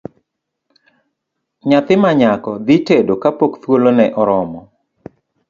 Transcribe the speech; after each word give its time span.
Nyathi 1.67 1.95
manyako 2.01 2.51
dhi 2.65 2.77
tedo 2.87 3.13
kapok 3.23 3.53
thuolo 3.61 3.89
ne 3.97 4.05
oromo. 4.21 4.61